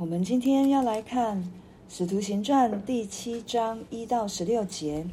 [0.00, 1.36] 我们今天要来看
[1.88, 5.04] 《使徒行传》第七章一到十六节。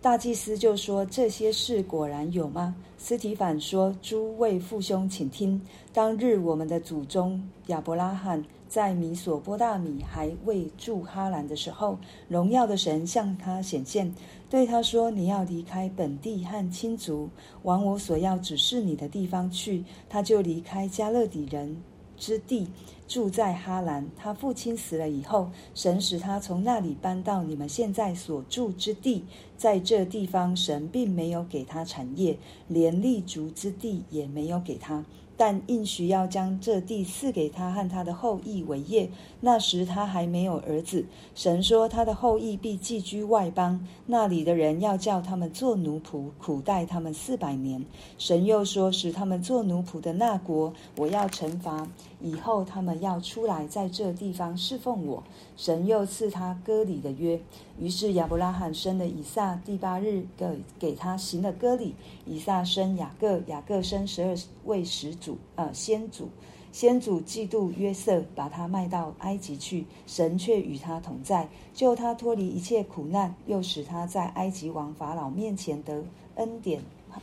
[0.00, 5.62] 大祭司就说：“这些事果然有吗？”斯提反说：“诸位父兄，请听。
[5.92, 11.96] 当日我们的祖宗亚伯拉罕在米索波大米还未住哈兰的时候，
[12.26, 14.12] 荣耀的神向他显现，
[14.50, 17.30] 对他说：‘你要离开本地和亲族，
[17.62, 21.80] 往我所要指示你的地方去。’他就离开迦勒底人。”
[22.22, 22.68] 之地
[23.08, 29.24] 住在哈兰，他父亲死了以后，神使他从那里搬到你们现在所住之地。
[29.56, 35.04] 在这地方，神并没有给他产业，连立足之地也没有给他。
[35.44, 39.10] 但应许要将这地赐给他和他的后裔为业。
[39.40, 41.04] 那时他还没有儿子。
[41.34, 47.84] 神说他的后裔必寄居外邦，那里的人要叫他们做奴仆，苦待他们四百年。
[48.18, 51.88] 神又说，使他们做奴仆的那国，我要惩罚，
[52.20, 55.24] 以后他们要出来在这地方侍奉我。
[55.56, 57.40] 神又赐他割礼的约。
[57.82, 60.46] 于是亚伯拉罕生了以撒，第八日给
[60.78, 61.92] 给他行了割礼。
[62.24, 66.28] 以撒生雅各，雅各生十二位始祖，呃，先祖。
[66.70, 69.84] 先祖嫉妒约瑟，把他卖到埃及去。
[70.06, 76.04] 神却与他同在，救他脱离一切苦难，又使他在埃及王法老面前得
[76.36, 76.80] 恩典，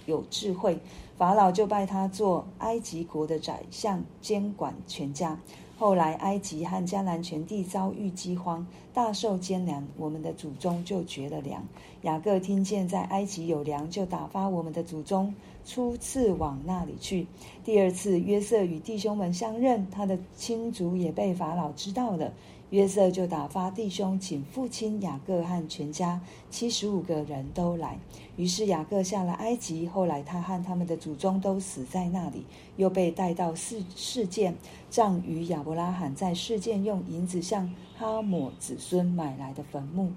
[0.08, 0.78] 有智慧。
[1.17, 5.39] 法老就拜他做埃及国的宰相，监管全家。
[5.80, 11.63] 后来，埃及和迦南全地遭遇饥荒，大受艰难，我们的祖宗就绝了粮。
[12.02, 15.33] 雅各听见在埃及有粮，就打发我们的祖宗
[15.66, 17.25] 初次往那里去。
[17.63, 22.33] 第二次，约瑟与弟兄们相认，他的亲族也被法老知道了。
[22.70, 27.98] 约瑟就打发弟兄请父亲雅各和全家七十五个人都来。
[28.36, 29.88] 于是雅各下了埃及。
[29.88, 32.45] 后来他和他们的祖宗都死在那里，
[32.78, 34.56] 又被带到示事件，
[34.89, 40.11] 葬于亚伯拉罕在事件用银子向哈抹子孙买来的坟墓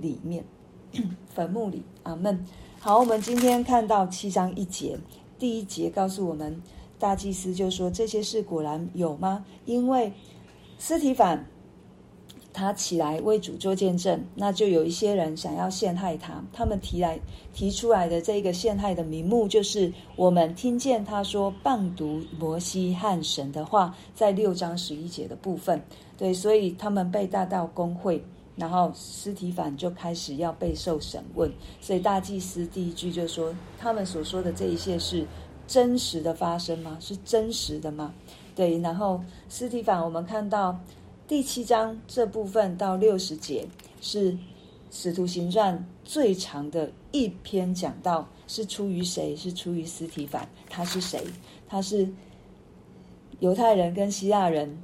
[0.00, 0.44] 里面。
[1.28, 2.46] 坟墓里，阿门。
[2.80, 4.98] 好，我们今天看到七章一节，
[5.38, 6.62] 第一节告诉我们，
[6.98, 9.44] 大祭司就说，这些事果然有吗？
[9.66, 10.14] 因为
[10.78, 11.44] 司提反。
[12.56, 16.42] 他起来为主做见证，那就有一些人想要陷害他。
[16.54, 17.20] 他们提来
[17.52, 25.78] 提出来的这个陷害的名目，就是我们听见他说谤讟摩西和神的话，在六章十一节的部分。
[26.16, 28.24] 对，所以他们被带到公会，
[28.56, 31.52] 然后斯提反就开始要备受审问。
[31.82, 35.26] 所以大祭司第一句就说：他们所说的这一切是
[35.66, 36.96] 真实的发生吗？
[37.00, 38.14] 是真实的吗？
[38.54, 40.74] 对，然后斯提反，我们看到。
[41.28, 43.66] 第七章这部分到六十节
[44.00, 44.32] 是
[44.92, 49.34] 《使徒行传》最长的一篇讲道，是出于谁？
[49.34, 50.48] 是出于司提反。
[50.70, 51.20] 他是谁？
[51.66, 52.08] 他是
[53.40, 54.78] 犹太人跟希腊人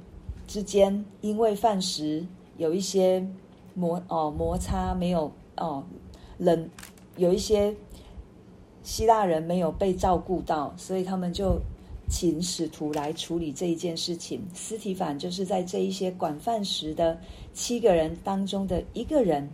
[0.45, 2.25] 之间因为饭食
[2.57, 3.25] 有一些
[3.73, 5.81] 摩哦摩擦，没有哦
[6.37, 6.69] 冷，
[7.15, 7.73] 有一些
[8.83, 11.57] 希腊人没有被照顾到，所以他们就。
[12.09, 14.41] 请使徒来处理这一件事情。
[14.53, 17.19] 司提反就是在这一些管饭食的
[17.53, 19.49] 七个人当中的一个人，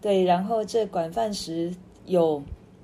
[0.00, 0.22] 对。
[0.22, 1.74] 然后这管饭食
[2.06, 2.42] 有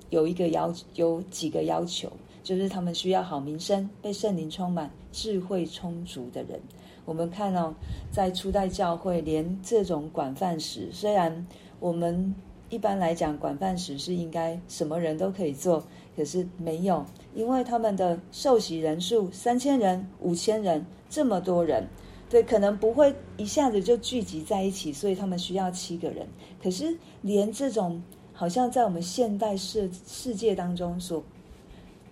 [0.09, 2.11] 有一个要有几个要求，
[2.43, 6.59] 就是他们需要好名声，被圣灵充满，智慧充足的人。
[7.05, 7.73] 我们看哦，
[8.11, 11.47] 在初代教会，连这种管饭食，虽然
[11.79, 12.35] 我们
[12.69, 15.83] 一般来讲管饭食是应该什么人都可以做。
[16.13, 21.87] 可是没有，因为他们的受洗人数三千人、五千人这么多人，
[22.29, 26.27] 对，可能不会一下子就聚集在一起，所以他们需要七个人。
[26.61, 28.01] 可是连这种
[28.33, 31.23] 好像在我们现代世世界当中所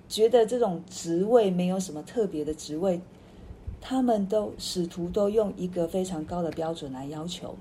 [0.08, 3.00] 觉得这种职位没有什么特别的职位，
[3.80, 7.56] 他们都使徒都用一个非常高的标准来要求。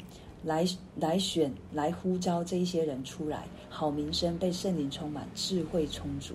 [0.45, 0.65] 来
[0.95, 6.33] 来选来呼召这一些人出来，好名声被圣灵充满，智慧充足。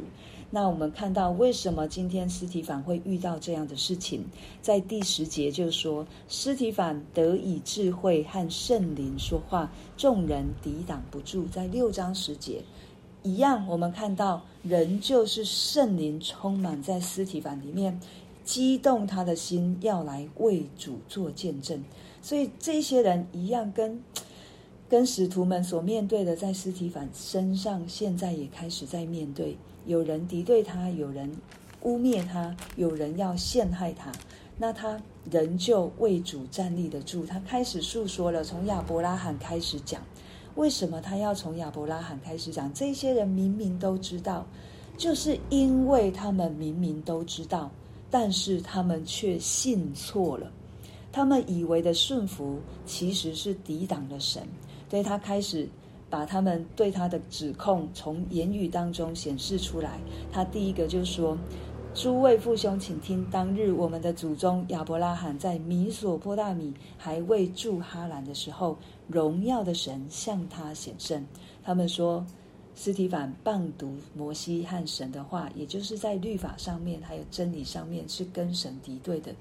[0.55, 4.23] 那我们看到为什么今天斯提反会遇到这样的事情？
[4.61, 11.47] 在第十节就说，斯提反得以智慧和圣灵说话，众人抵挡不住。
[11.47, 12.61] 在六章十节
[13.23, 17.99] 一样，我们看到人就是圣灵充满在司提反里面，
[18.45, 21.83] 激动他的心要来为主做见证。
[22.21, 23.99] 所以这些人一样跟，
[24.87, 29.57] 跟使徒们所面对的，在司提反身上，现在也开始在面对。
[29.85, 31.29] 有人敌对他，有人
[31.81, 34.11] 污蔑他，有人要陷害他，
[34.57, 37.25] 那他仍旧为主站立得住。
[37.25, 40.01] 他开始诉说了，从亚伯拉罕开始讲，
[40.55, 42.73] 为什么他要从亚伯拉罕开始讲？
[42.73, 44.45] 这些人明明都知道，
[44.97, 47.69] 就是因为他们明明都知道，
[48.09, 50.51] 但是他们却信错了。
[51.11, 54.41] 他们以为的顺服，其实是抵挡了神。
[54.89, 55.67] 所以他开始
[56.13, 59.99] 把他们对他的指控从言语当中显示出来。
[60.31, 61.35] 他第一个就说
[61.95, 68.77] ：“诸位父兄，请听，当日我们的祖宗亚伯拉罕在米索波大米还未住哈兰的时候，
[69.07, 71.25] 荣耀的神向他显圣。”
[71.65, 72.23] 他们说，
[72.75, 79.33] 斯提凡谤读摩西和神的话，也就是在律法上面还有真理上面是跟神敌对的。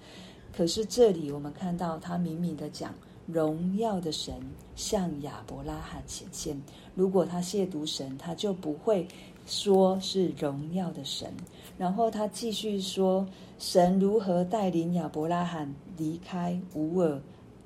[0.57, 2.95] 可是这里我们看到他明明的讲。
[3.27, 4.35] 荣耀的神
[4.75, 6.61] 向亚伯拉罕显现。
[6.95, 9.07] 如果他亵渎神，他就不会
[9.47, 11.33] 说是荣耀的神。
[11.79, 13.27] 然后他继续说，
[13.59, 17.21] 神如何带领亚伯拉罕离开乌尔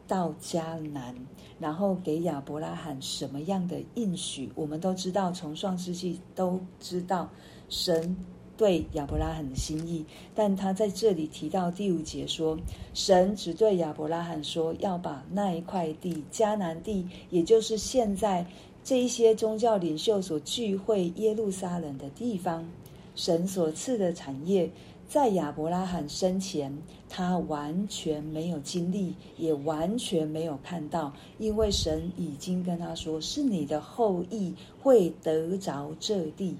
[0.06, 1.14] 到迦南，
[1.58, 4.50] 然后给亚伯拉罕什么样的应许？
[4.54, 7.28] 我们都知道，从创世纪都知道
[7.68, 8.16] 神。
[8.56, 10.04] 对亚伯拉罕的心意，
[10.34, 12.58] 但他在这里提到第五节说，
[12.94, 18.46] 神只对亚伯拉罕说，要把那一块地迦南地，也就是现在
[18.82, 22.66] 这一些宗教领袖所聚会耶路撒冷的地方，
[23.14, 24.70] 神所赐的产业，
[25.06, 26.76] 在亚伯拉罕生前，
[27.10, 36.56] 他完全没有经历，也完全没有看到，因为神已经跟他说，是你的后裔会得着这地，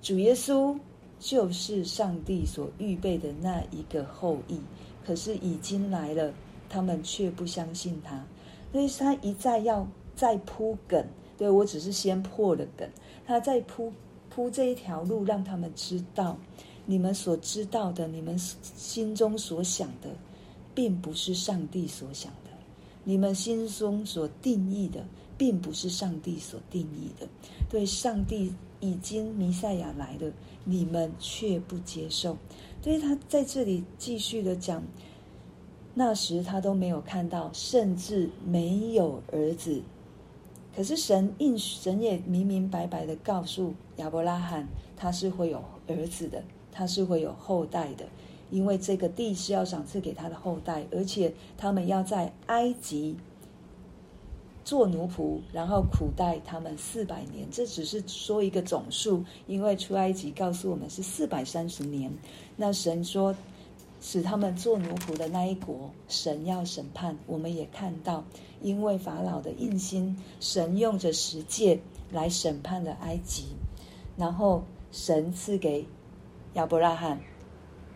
[0.00, 0.78] 主耶稣。
[1.20, 4.58] 就是上帝所预备的那一个后裔，
[5.06, 6.32] 可是已经来了，
[6.68, 8.24] 他们却不相信他，
[8.72, 9.86] 所以他一再要
[10.16, 11.06] 再铺梗。
[11.36, 12.88] 对，我只是先破了梗，
[13.26, 13.92] 他再铺
[14.28, 16.36] 铺这一条路，让他们知道，
[16.86, 20.08] 你们所知道的，你们心中所想的，
[20.74, 22.50] 并不是上帝所想的，
[23.04, 25.04] 你们心中所定义的，
[25.36, 27.26] 并不是上帝所定义的。
[27.68, 30.32] 对，上帝已经弥赛亚来了。
[30.64, 32.36] 你们却不接受，
[32.82, 34.82] 所以他在这里继续的讲，
[35.94, 39.80] 那时他都没有看到，甚至没有儿子。
[40.76, 48.04] 可是神应神也明明白白的告诉亚伯拉罕，他是会有儿子的，他是会有后代的，
[48.50, 53.16] 因为这个地是要赏赐给他的后代，而且他们要在埃及。
[54.64, 62.12] 做奴仆，然后苦待他们四百年，这只是说一个总数，因为出埃及告诉我们是四百三十年。
[62.56, 63.34] 那神说，
[64.00, 67.18] 使他们做奴仆的那一国，神要审判。
[67.26, 68.24] 我们也看到，
[68.62, 71.80] 因为法老的硬心，神用着十诫
[72.12, 73.46] 来审判了埃及，
[74.16, 75.86] 然后神赐给
[76.54, 77.20] 亚伯拉罕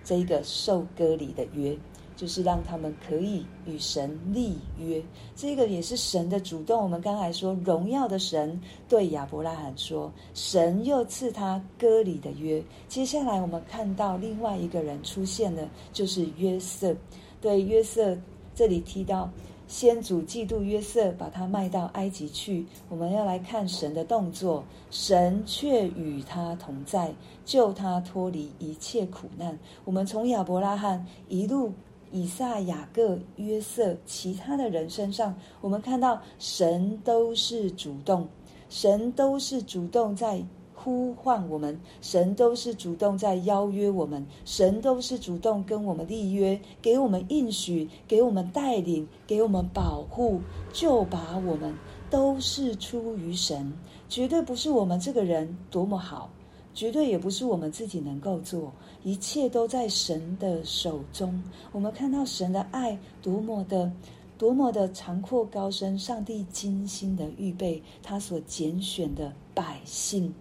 [0.02, 1.76] 这一个受割礼的约。
[2.24, 5.02] 就是让他们可以与神立约，
[5.36, 6.82] 这个也是神的主动。
[6.82, 12.64] 我们刚才说，荣耀的神对亚伯拉罕说，神又赐他割礼的约。
[12.88, 16.96] 接下来我们看到另外一个人出现了，就是约瑟。
[17.42, 18.16] 对约瑟，
[18.54, 19.30] 这里提到
[19.68, 22.64] 先祖嫉妒约瑟，把他卖到埃及去。
[22.88, 29.58] 我们要来看神的动作，神却与他同在，救他脱离一切苦难。
[29.84, 31.70] 我们从亚伯拉罕一路。
[32.14, 38.28] 以撒、雅各、约瑟，其他的人身上，我们看到神都是主动，
[38.68, 40.40] 神都是主动在
[40.76, 50.40] 呼唤我们，神都是主动在邀约我们，神都是主动跟我们立约，给我们应许，给我们带领，给我们保护，
[50.72, 51.74] 就把我们
[52.08, 53.72] 都是出于神，
[54.08, 56.30] 绝对不是我们这个人多么好。
[56.74, 58.72] 绝对也不是我们自己能够做，
[59.04, 61.42] 一切都在神的手中。
[61.70, 63.90] 我们看到神的爱多么的、
[64.36, 70.34] 多么的长阔高深，上帝精心的预备他所拣选的百姓。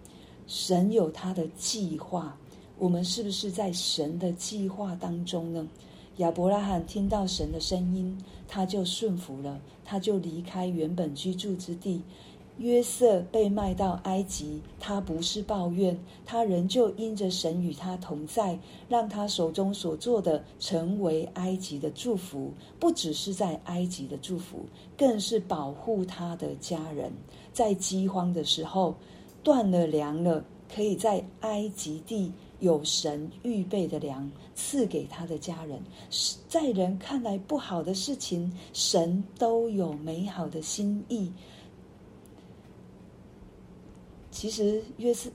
[0.48, 2.36] 神有他的计划，
[2.78, 5.68] 我们是不是在神的计划当中呢？
[6.18, 8.16] 亚伯拉罕听到神的声音，
[8.48, 12.02] 他就顺服了，他就离开原本居住之地。
[12.58, 18.58] 约瑟被卖到埃及，他不是抱怨，他仍旧因着神与他同在，
[18.88, 27.12] 让他手中所做的成为埃及的祝福，不只是在埃及的祝福，更是保护他的家人。
[27.52, 28.96] 在饥荒的时候，
[29.42, 35.82] 断了粮了，可以在埃及地有神预备的粮赐给他的家人。
[36.48, 41.32] 在人看来不好的事情，神都有美好的心意。
[44.34, 45.30] 其实约瑟、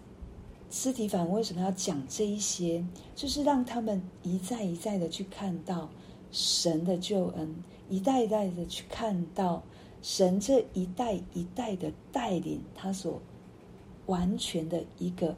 [0.69, 2.85] 斯提凡为什么要讲这一些？
[3.15, 5.89] 就是让他们一再一再的去看到
[6.33, 7.55] 神的救恩，
[7.89, 9.63] 一代一代的去看到
[10.03, 13.23] 神这一代一代的带领，他所
[14.07, 15.37] 完全的一个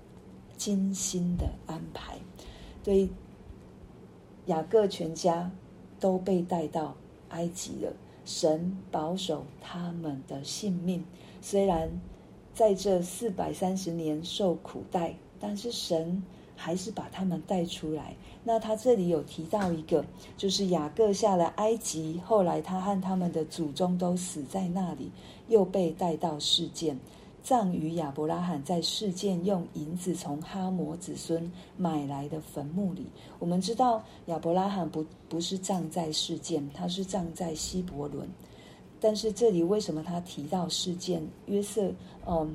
[0.56, 2.18] 精心的安排。
[2.82, 3.10] 对
[4.46, 5.50] 雅各全家
[6.00, 6.96] 都被带到
[7.28, 7.92] 埃及了。
[8.24, 11.04] 神保守他们的性命，
[11.42, 11.90] 虽然
[12.60, 16.22] 在这四百三十年受苦待，但是神
[16.54, 18.14] 还是把他们带出来。
[18.44, 20.04] 那他这里有提到一个，
[20.36, 25.10] 就是雅各下了埃及，后来他和他们的祖宗都死在那里，
[25.48, 26.98] 又被带到示剑。
[27.42, 33.06] 葬于亚伯拉罕在示剑用银子从哈摩子孙买来的坟墓里。
[33.38, 38.28] 我们知道亚伯拉罕不不是葬在示剑，他是葬在希伯伦。
[39.00, 41.26] 但是这里为什么他提到事件？
[41.46, 41.90] 约瑟，
[42.26, 42.54] 嗯，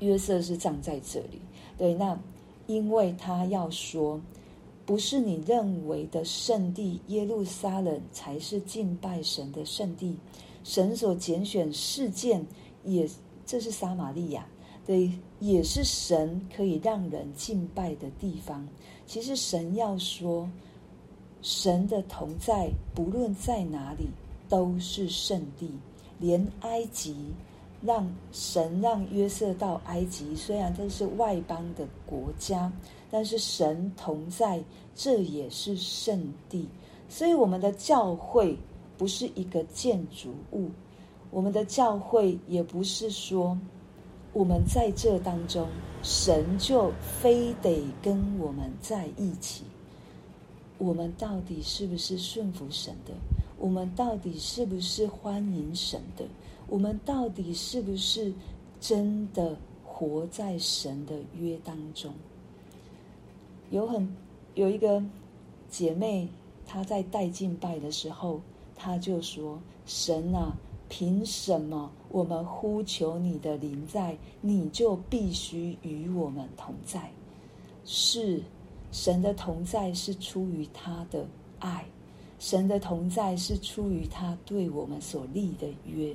[0.00, 1.40] 约瑟是葬在这里。
[1.78, 2.18] 对，那
[2.66, 4.20] 因为他要说，
[4.84, 10.16] 不是你认为的圣地耶路撒冷才是敬拜神的圣地，
[10.64, 12.44] 神所拣选事件
[12.84, 13.08] 也。
[13.44, 14.46] 这是撒玛利亚，
[14.86, 18.66] 对，也是神可以让人敬拜的地方。
[19.04, 20.48] 其实神要说，
[21.42, 24.06] 神的同在，不论在哪里
[24.52, 25.70] 都是圣地。
[26.18, 27.16] 连埃及，
[27.80, 32.70] 让神让约瑟到埃及，虽然这是外邦的国家，
[33.10, 34.62] 但是神同在，
[34.94, 36.68] 这也是圣地。
[37.08, 38.54] 所以我们的教会
[38.98, 40.68] 不是一个建筑物。
[41.30, 43.58] 我们的教会也不是说，
[44.34, 45.66] 我们在这当中，
[46.02, 49.64] 神就非得跟我们在一起。
[50.76, 53.12] 我们到底是不是顺服神的？
[53.62, 56.24] 我们到底是不是欢迎神的？
[56.66, 58.34] 我们到底是不是
[58.80, 62.12] 真的活在神的约当中？
[63.70, 64.16] 有很
[64.56, 65.00] 有一个
[65.70, 66.26] 姐妹，
[66.66, 68.40] 她在带敬拜的时候，
[68.74, 70.56] 她就说：“神啊！”
[70.90, 77.12] 凭什么我们呼求你的临在，你就必须与我们同在？
[77.84, 78.42] 是
[78.90, 81.24] 神的同在是出于他的
[81.60, 81.86] 爱，
[82.42, 86.12] 神的同在是出于他对我们所立的约。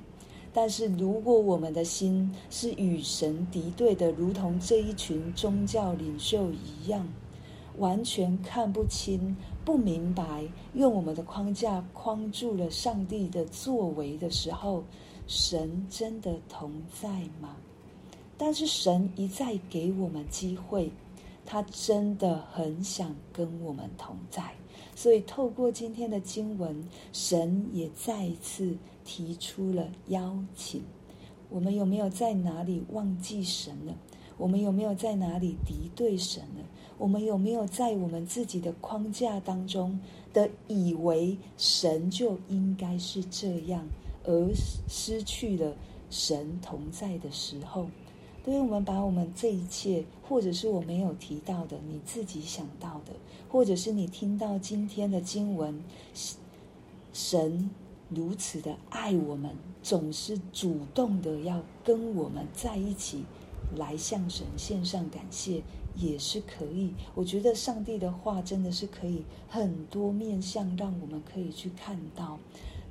[0.54, 7.08] 但是如果我们的心是与神敌对的，如同这一群宗教领袖一样。
[7.78, 10.44] 完全看不清、不明白，
[10.74, 14.84] 用我们的框架框住了上帝的作为的时候，
[15.28, 17.08] 神真的同在
[17.40, 17.56] 吗？
[18.36, 20.92] 但是神一再给我们机会，
[21.46, 24.44] 他真的很想跟我们同在。
[24.98, 28.75] 所以透过今天的经文，神也再一次
[29.06, 30.82] 提出了邀请。
[31.51, 33.96] 我们有没有在哪里忘记神了？
[34.39, 36.66] 我们有没有在哪里敌对神了？
[36.98, 40.00] 我们有没有在我们自己的框架当中
[40.34, 43.86] 的以为神就应该是这样，
[44.24, 44.51] 而
[44.89, 45.75] 失去了
[46.10, 47.86] 神同在的时候？
[48.48, 53.12] 对于我们把我们这一切，或者是我没有提到的，你自己想到的，
[53.50, 55.84] 或者是你听到今天的经文，
[57.12, 57.70] 神
[58.08, 63.25] 如此的爱我们，总是主动的要跟我们在一起，
[63.75, 65.62] 来向神献上感谢。
[65.98, 72.39] 也是可以，我觉得上帝的话真的是可以很多面向，让我们可以去看到。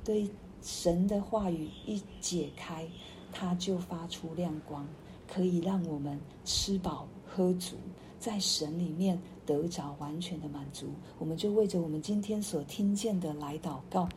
[0.03, 0.29] 对
[0.61, 2.87] 神的话语一解开，
[3.31, 4.85] 它就发出亮光，
[5.27, 7.75] 可以让我们吃饱喝足，
[8.19, 10.87] 在神里面得着完全的满足。
[11.19, 14.07] 我们就为着我们今天所听见的来祷告。